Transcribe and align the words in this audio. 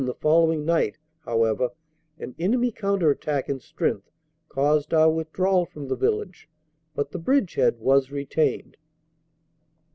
the 0.03 0.15
following 0.15 0.65
night, 0.65 0.97
however, 1.25 1.69
an 2.17 2.33
enemy 2.39 2.71
counter 2.71 3.11
attack 3.11 3.47
in 3.47 3.59
strength 3.59 4.09
caused 4.49 4.95
our 4.95 5.11
withdrawal 5.11 5.63
from 5.63 5.87
the 5.89 5.95
village, 5.95 6.49
but 6.95 7.11
the 7.11 7.19
bridgehead 7.19 7.77
was 7.79 8.09
retained. 8.09 8.77